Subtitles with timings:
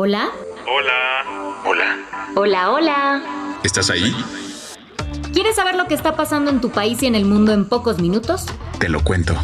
[0.00, 0.30] Hola.
[0.64, 1.60] Hola.
[1.66, 1.96] Hola.
[2.36, 3.22] Hola, hola.
[3.64, 4.14] ¿Estás ahí?
[5.32, 7.98] ¿Quieres saber lo que está pasando en tu país y en el mundo en pocos
[8.00, 8.46] minutos?
[8.78, 9.34] Te lo cuento.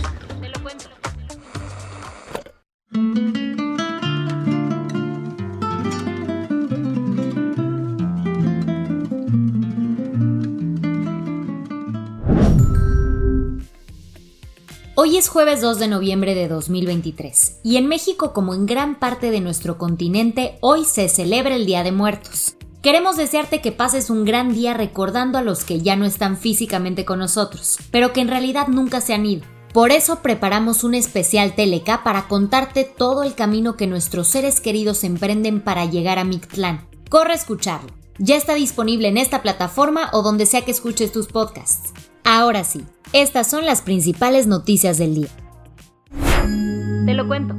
[15.07, 19.31] Hoy es jueves 2 de noviembre de 2023 y en México como en gran parte
[19.31, 22.57] de nuestro continente hoy se celebra el Día de Muertos.
[22.81, 27.05] Queremos desearte que pases un gran día recordando a los que ya no están físicamente
[27.05, 29.45] con nosotros, pero que en realidad nunca se han ido.
[29.75, 35.05] Por eso preparamos un especial Teleca para contarte todo el camino que nuestros seres queridos
[35.05, 36.89] emprenden para llegar a Mictlán.
[37.11, 37.91] Corre a escucharlo.
[38.17, 41.93] Ya está disponible en esta plataforma o donde sea que escuches tus podcasts.
[42.25, 45.29] Ahora sí, estas son las principales noticias del día.
[47.05, 47.55] Te lo cuento.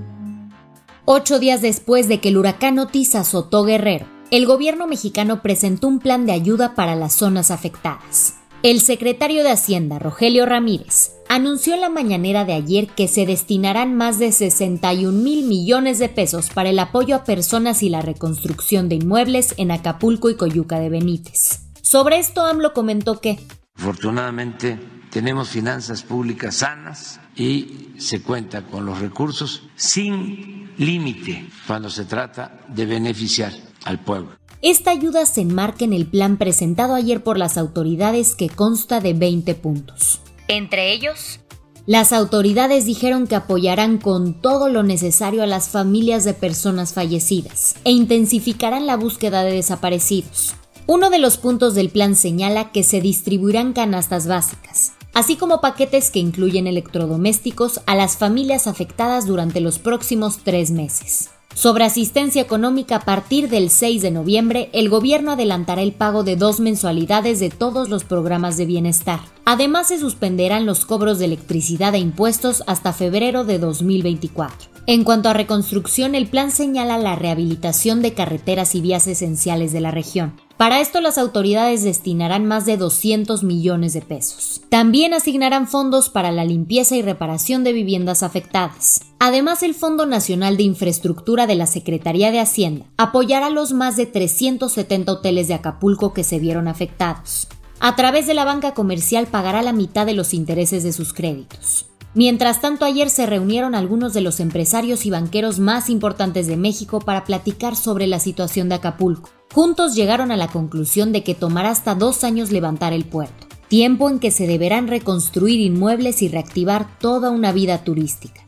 [1.06, 6.00] Ocho días después de que el huracán Otis azotó Guerrero, el gobierno mexicano presentó un
[6.00, 8.38] plan de ayuda para las zonas afectadas.
[8.64, 13.96] El secretario de Hacienda, Rogelio Ramírez, anunció en la mañanera de ayer que se destinarán
[13.96, 18.90] más de 61 mil millones de pesos para el apoyo a personas y la reconstrucción
[18.90, 21.60] de inmuebles en Acapulco y Coyuca de Benítez.
[21.84, 23.38] Sobre esto AMLO comentó que
[23.78, 24.80] Afortunadamente
[25.12, 32.66] tenemos finanzas públicas sanas y se cuenta con los recursos sin límite cuando se trata
[32.68, 33.54] de beneficiar
[33.86, 34.32] al pueblo.
[34.62, 39.14] esta ayuda se enmarca en el plan presentado ayer por las autoridades que consta de
[39.14, 40.22] 20 puntos.
[40.48, 41.40] Entre ellos,
[41.86, 47.76] las autoridades dijeron que apoyarán con todo lo necesario a las familias de personas fallecidas
[47.84, 50.56] e intensificarán la búsqueda de desaparecidos.
[50.88, 56.12] Uno de los puntos del plan señala que se distribuirán canastas básicas, así como paquetes
[56.12, 61.32] que incluyen electrodomésticos a las familias afectadas durante los próximos tres meses.
[61.56, 66.36] Sobre asistencia económica a partir del 6 de noviembre, el gobierno adelantará el pago de
[66.36, 69.22] dos mensualidades de todos los programas de bienestar.
[69.46, 74.70] Además, se suspenderán los cobros de electricidad e impuestos hasta febrero de 2024.
[74.86, 79.82] En cuanto a reconstrucción, el plan señala la rehabilitación de carreteras y vías esenciales de
[79.82, 80.45] la región.
[80.58, 84.62] Para esto las autoridades destinarán más de 200 millones de pesos.
[84.70, 89.02] También asignarán fondos para la limpieza y reparación de viviendas afectadas.
[89.20, 94.06] Además, el Fondo Nacional de Infraestructura de la Secretaría de Hacienda apoyará los más de
[94.06, 97.50] 370 hoteles de Acapulco que se vieron afectados.
[97.82, 101.88] A través de la banca comercial pagará la mitad de los intereses de sus créditos.
[102.16, 107.02] Mientras tanto, ayer se reunieron algunos de los empresarios y banqueros más importantes de México
[107.02, 109.30] para platicar sobre la situación de Acapulco.
[109.54, 114.10] Juntos llegaron a la conclusión de que tomará hasta dos años levantar el puerto, tiempo
[114.10, 118.42] en que se deberán reconstruir inmuebles y reactivar toda una vida turística.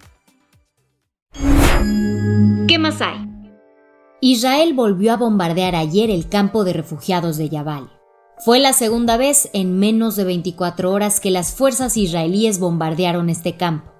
[2.67, 3.27] ¿Qué más hay?
[4.21, 7.96] Israel volvió a bombardear ayer el campo de refugiados de Yabal.
[8.39, 13.57] Fue la segunda vez en menos de 24 horas que las fuerzas israelíes bombardearon este
[13.57, 13.91] campo.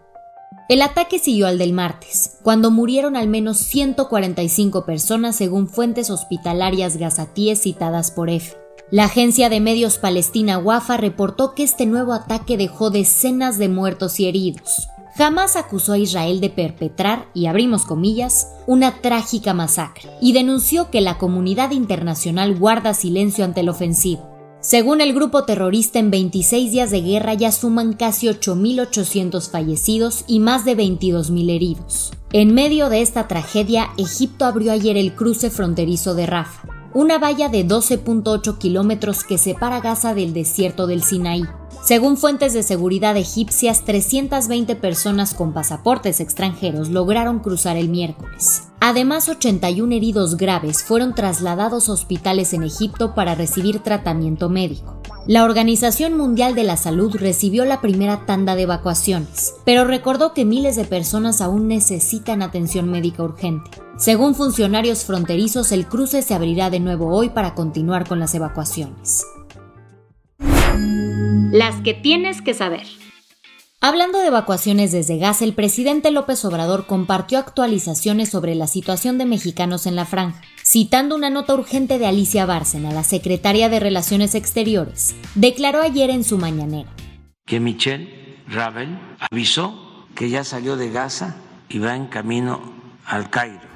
[0.70, 6.98] El ataque siguió al del martes, cuando murieron al menos 145 personas según fuentes hospitalarias
[6.98, 8.58] gazatíes citadas por EFE.
[8.92, 14.20] La agencia de medios palestina Wafa reportó que este nuevo ataque dejó decenas de muertos
[14.20, 14.88] y heridos.
[15.18, 21.02] Jamás acusó a Israel de perpetrar, y abrimos comillas, una trágica masacre, y denunció que
[21.02, 24.38] la comunidad internacional guarda silencio ante el ofensivo.
[24.60, 30.40] Según el grupo terrorista, en 26 días de guerra ya suman casi 8.800 fallecidos y
[30.40, 32.12] más de 22.000 heridos.
[32.32, 37.50] En medio de esta tragedia, Egipto abrió ayer el cruce fronterizo de Rafah, una valla
[37.50, 41.46] de 12.8 kilómetros que separa Gaza del desierto del Sinaí.
[41.84, 48.64] Según fuentes de seguridad egipcias, 320 personas con pasaportes extranjeros lograron cruzar el miércoles.
[48.80, 55.02] Además, 81 heridos graves fueron trasladados a hospitales en Egipto para recibir tratamiento médico.
[55.28, 60.46] La Organización Mundial de la Salud recibió la primera tanda de evacuaciones, pero recordó que
[60.46, 63.70] miles de personas aún necesitan atención médica urgente.
[63.98, 69.26] Según funcionarios fronterizos, el cruce se abrirá de nuevo hoy para continuar con las evacuaciones.
[71.58, 72.86] Las que tienes que saber.
[73.82, 79.26] Hablando de evacuaciones desde Gaza, el presidente López Obrador compartió actualizaciones sobre la situación de
[79.26, 84.36] mexicanos en la franja, citando una nota urgente de Alicia Bárcena, la secretaria de Relaciones
[84.36, 85.16] Exteriores.
[85.34, 86.92] Declaró ayer en su mañanera
[87.48, 91.38] que Michelle Ravel avisó que ya salió de Gaza
[91.70, 92.72] y va en camino
[93.04, 93.68] al Cairo.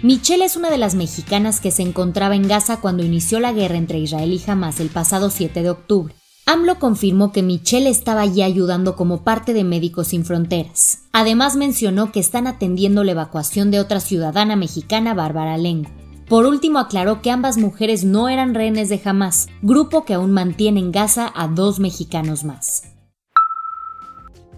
[0.00, 3.76] Michelle es una de las mexicanas que se encontraba en Gaza cuando inició la guerra
[3.76, 6.14] entre Israel y Hamas el pasado 7 de octubre.
[6.44, 11.04] AMLO confirmó que Michelle estaba allí ayudando como parte de Médicos Sin Fronteras.
[11.12, 15.90] Además mencionó que están atendiendo la evacuación de otra ciudadana mexicana, Bárbara Lengo.
[16.28, 20.80] Por último aclaró que ambas mujeres no eran rehenes de Hamas, grupo que aún mantiene
[20.80, 22.84] en Gaza a dos mexicanos más.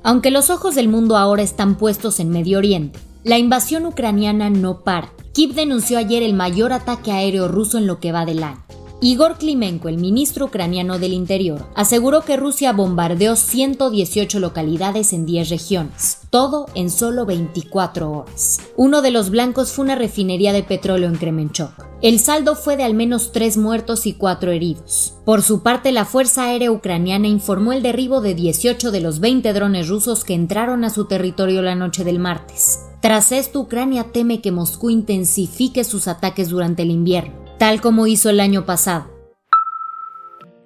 [0.02, 4.84] Aunque los ojos del mundo ahora están puestos en Medio Oriente, la invasión ucraniana no
[4.84, 5.12] para.
[5.34, 8.62] Kiev denunció ayer el mayor ataque aéreo ruso en lo que va del año.
[9.06, 15.50] Igor Klimenko, el ministro ucraniano del Interior, aseguró que Rusia bombardeó 118 localidades en 10
[15.50, 18.62] regiones, todo en solo 24 horas.
[18.76, 21.84] Uno de los blancos fue una refinería de petróleo en Kremenchuk.
[22.00, 25.12] El saldo fue de al menos 3 muertos y 4 heridos.
[25.26, 29.52] Por su parte, la Fuerza Aérea Ucraniana informó el derribo de 18 de los 20
[29.52, 32.80] drones rusos que entraron a su territorio la noche del martes.
[33.04, 38.30] Tras esto, Ucrania teme que Moscú intensifique sus ataques durante el invierno tal como hizo
[38.30, 39.06] el año pasado.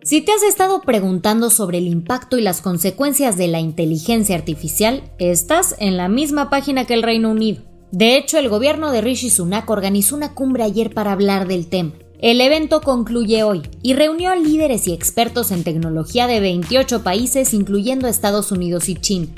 [0.02, 5.12] Si te has estado preguntando sobre el impacto y las consecuencias de la inteligencia artificial,
[5.18, 7.62] estás en la misma página que el Reino Unido.
[7.90, 11.92] De hecho, el gobierno de Rishi Sunak organizó una cumbre ayer para hablar del tema.
[12.20, 17.52] El evento concluye hoy y reunió a líderes y expertos en tecnología de 28 países,
[17.52, 19.28] incluyendo Estados Unidos y China.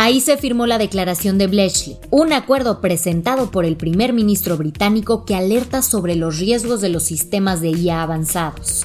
[0.00, 5.24] Ahí se firmó la declaración de Bletchley, un acuerdo presentado por el primer ministro británico
[5.24, 8.84] que alerta sobre los riesgos de los sistemas de IA avanzados.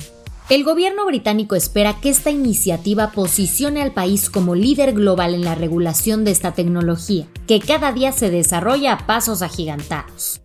[0.50, 5.54] El gobierno británico espera que esta iniciativa posicione al país como líder global en la
[5.54, 10.42] regulación de esta tecnología, que cada día se desarrolla a pasos agigantados.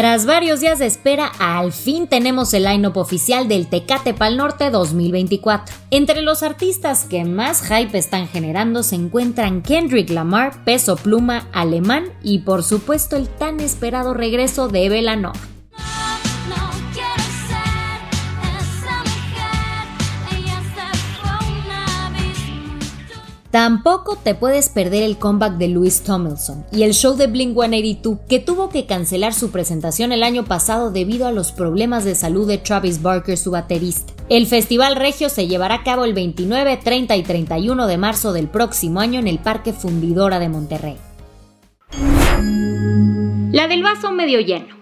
[0.00, 4.70] Tras varios días de espera, al fin tenemos el line-up oficial del Tecate Pal Norte
[4.70, 5.76] 2024.
[5.90, 12.04] Entre los artistas que más hype están generando se encuentran Kendrick Lamar, Peso Pluma, Alemán
[12.22, 15.36] y por supuesto el tan esperado regreso de Belanor.
[23.50, 28.18] Tampoco te puedes perder el comeback de Louis Tomlinson y el show de Blink 182,
[28.28, 32.46] que tuvo que cancelar su presentación el año pasado debido a los problemas de salud
[32.46, 34.12] de Travis Barker, su baterista.
[34.28, 38.46] El Festival Regio se llevará a cabo el 29, 30 y 31 de marzo del
[38.46, 40.96] próximo año en el Parque Fundidora de Monterrey.
[43.50, 44.79] La del vaso medio lleno.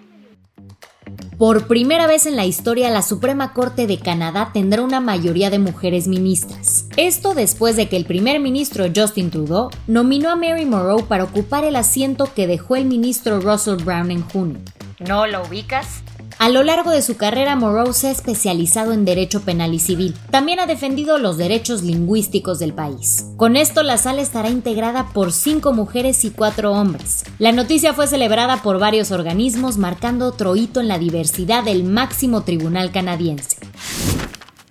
[1.38, 5.61] Por primera vez en la historia, la Suprema Corte de Canadá tendrá una mayoría de
[5.61, 6.87] mujeres ministras.
[6.96, 11.62] Esto después de que el primer ministro Justin Trudeau nominó a Mary Moreau para ocupar
[11.62, 14.58] el asiento que dejó el ministro Russell Brown en junio.
[14.99, 16.02] ¿No lo ubicas?
[16.38, 20.14] A lo largo de su carrera, Moreau se ha especializado en derecho penal y civil.
[20.31, 23.26] También ha defendido los derechos lingüísticos del país.
[23.37, 27.25] Con esto, la sala estará integrada por cinco mujeres y cuatro hombres.
[27.40, 32.43] La noticia fue celebrada por varios organismos, marcando otro hito en la diversidad del máximo
[32.43, 33.56] tribunal canadiense.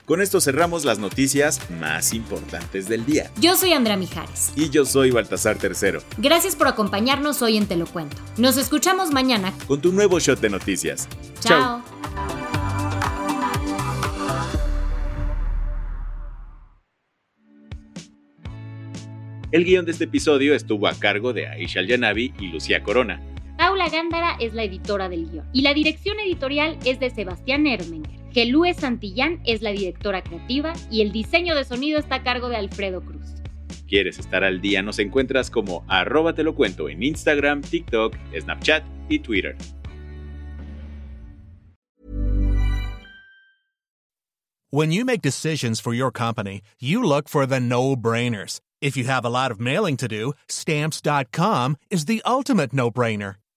[0.08, 3.30] Con esto cerramos las noticias más importantes del día.
[3.42, 4.54] Yo soy Andrea Mijares.
[4.56, 6.02] Y yo soy Baltasar Tercero.
[6.18, 8.16] Gracias por acompañarnos hoy en Te lo cuento.
[8.38, 11.10] Nos escuchamos mañana con tu nuevo shot de noticias.
[11.42, 11.84] Chao.
[19.52, 23.22] El guion de este episodio estuvo a cargo de Aisha Yanavi y Lucía Corona.
[23.58, 28.27] Paula Gándara es la editora del guion y la dirección editorial es de Sebastián Ermenger.
[28.38, 32.56] Gelúe Santillán es la directora creativa y el diseño de sonido está a cargo de
[32.56, 33.26] Alfredo Cruz.
[33.88, 34.84] ¿Quieres estar al día?
[34.84, 39.56] Nos encuentras como arroba te lo cuento en Instagram, TikTok, Snapchat y Twitter.
[44.70, 48.60] When you make decisions for your company, you look for the no-brainers.
[48.84, 53.38] If you have a lot of mailing to do, stamps.com is the ultimate no-brainer.